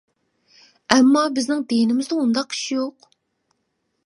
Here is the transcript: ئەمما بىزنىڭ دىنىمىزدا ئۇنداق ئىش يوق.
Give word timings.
ئەمما 0.95 1.23
بىزنىڭ 1.37 1.61
دىنىمىزدا 1.75 2.19
ئۇنداق 2.23 2.57
ئىش 2.59 2.65
يوق. 2.75 3.11